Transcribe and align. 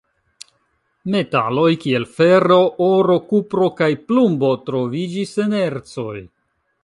Metaloj 1.15 1.67
kiel 1.83 2.07
fero, 2.15 2.57
oro, 2.87 3.19
kupro 3.33 3.69
kaj 3.81 3.91
plumbo 4.09 4.53
troviĝis 4.71 5.35
en 5.47 5.57
ercoj. 5.63 6.19